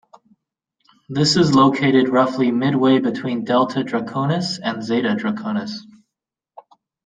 This 1.09 1.35
is 1.35 1.53
located 1.53 2.09
roughly 2.09 2.49
midway 2.49 2.97
between 2.97 3.43
Delta 3.45 3.83
Draconis 3.83 4.59
and 4.59 4.83
Zeta 4.83 5.09
Draconis. 5.09 5.77